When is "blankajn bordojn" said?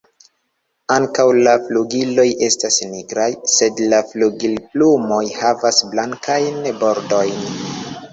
5.93-7.45